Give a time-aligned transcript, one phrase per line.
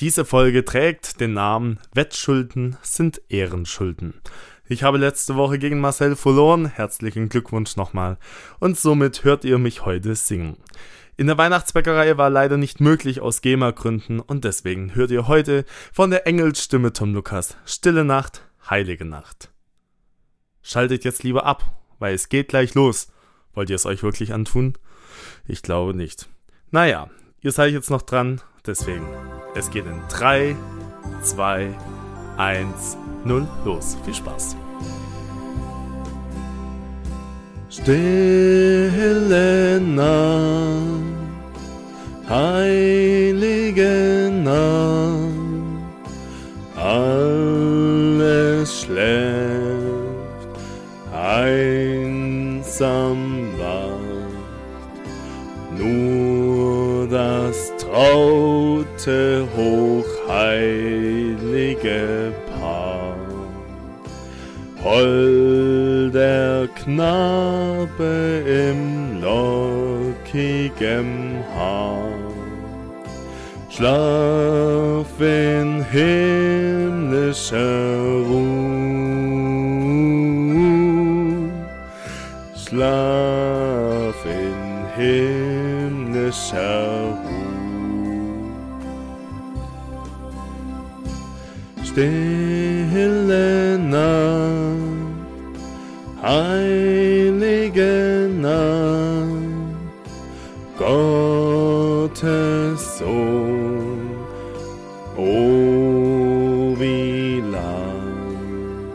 [0.00, 4.14] Diese Folge trägt den Namen Wettschulden sind Ehrenschulden.
[4.66, 8.16] Ich habe letzte Woche gegen Marcel verloren, herzlichen Glückwunsch nochmal.
[8.60, 10.56] Und somit hört ihr mich heute singen.
[11.18, 16.10] In der Weihnachtsbäckerei war leider nicht möglich aus GEMA-Gründen und deswegen hört ihr heute von
[16.10, 19.50] der Engelsstimme Tom Lukas Stille Nacht, Heilige Nacht.
[20.62, 23.08] Schaltet jetzt lieber ab, weil es geht gleich los.
[23.52, 24.78] Wollt ihr es euch wirklich antun?
[25.46, 26.30] Ich glaube nicht.
[26.70, 27.10] Naja,
[27.42, 29.29] ihr seid jetzt noch dran, deswegen.
[29.54, 30.56] Es geht in 3,
[31.22, 31.72] 2,
[32.36, 33.96] 1, 0, los.
[34.04, 34.56] Viel Spaß.
[37.68, 40.08] Stille Nacht,
[42.28, 45.30] heilige Nacht,
[46.76, 49.78] alles schläft,
[51.14, 52.38] einsam
[53.56, 54.00] wacht,
[55.78, 56.09] nur
[57.10, 60.72] das traute hochheilige
[62.46, 63.16] Paar.
[64.82, 71.10] Holder Knabe im lockigem
[71.54, 72.08] Haar.
[73.68, 77.58] Schlaf in himmlischer
[78.28, 78.70] Ruhe.
[82.56, 84.60] Schlaf in
[84.96, 85.29] himmlischer
[91.82, 94.76] Stille Nacht,
[96.22, 99.26] heilige Nacht,
[100.78, 104.10] Gottes Sohn,
[105.16, 108.92] oh wie lang,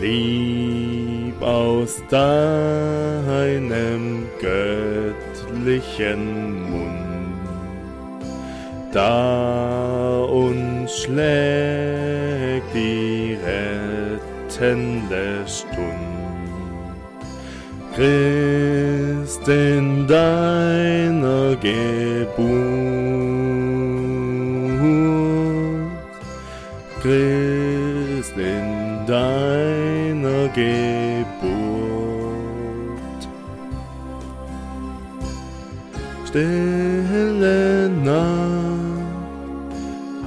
[0.00, 2.86] lieb aus deinem
[5.46, 7.42] göttlichen Mund,
[8.92, 15.76] da uns schlägt die rettende Stund.
[17.94, 22.46] Christ in deiner Geburt,
[27.00, 31.85] Christ in deiner Geburt.
[36.36, 38.20] Stille Nacht,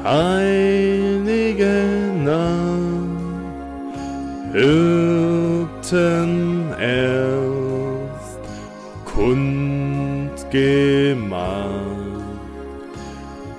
[0.04, 1.84] heilige
[2.26, 3.22] Nacht,
[4.52, 6.32] hörten
[6.80, 8.40] erst
[9.06, 10.42] kundgemacht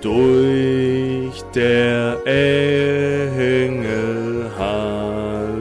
[0.00, 3.80] durch der Engel.
[4.58, 5.60] Halleluja.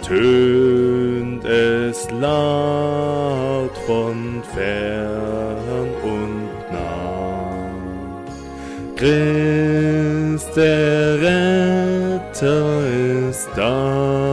[0.00, 2.81] Tönt es laut
[4.54, 7.72] fern und nah.
[8.96, 12.86] Christ der Retter
[13.28, 14.32] ist da.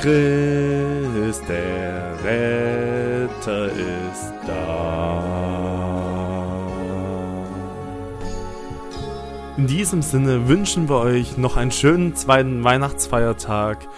[0.00, 5.36] Christ der Retter ist da.
[9.56, 13.88] In diesem Sinne wünschen wir euch noch einen schönen zweiten Weihnachtsfeiertag,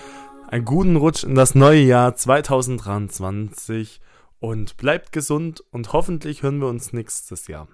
[0.49, 4.01] einen guten Rutsch in das neue Jahr 2023
[4.41, 7.69] und bleibt gesund und hoffentlich hören wir uns nächstes Jahr.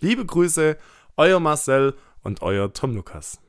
[0.00, 0.76] Liebe Grüße,
[1.16, 3.40] euer Marcel und euer Tom Lukas.